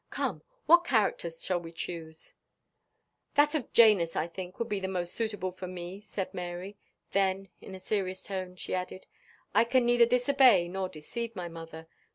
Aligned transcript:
Come, 0.09 0.41
what 0.65 0.79
characters 0.83 1.45
shall 1.45 1.59
we 1.59 1.71
choose?" 1.71 2.33
"That 3.35 3.53
of 3.53 3.71
Janus, 3.71 4.15
I 4.15 4.25
think, 4.27 4.57
would 4.57 4.67
be 4.67 4.79
the 4.79 4.87
most 4.87 5.13
suitable 5.13 5.51
for 5.51 5.67
me," 5.67 6.07
said 6.09 6.33
Mary. 6.33 6.75
Then, 7.11 7.49
in 7.61 7.75
a 7.75 7.79
serious 7.79 8.23
tone, 8.23 8.55
she 8.55 8.73
added, 8.73 9.05
"I 9.53 9.63
can 9.63 9.85
neither 9.85 10.07
disobey 10.07 10.67
nor 10.69 10.89
deceive 10.89 11.35
my 11.35 11.49
mother. 11.49 11.87